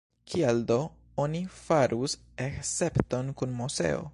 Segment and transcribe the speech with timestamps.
[0.31, 0.77] Kial do
[1.25, 2.17] oni farus
[2.47, 4.03] escepton kun Moseo?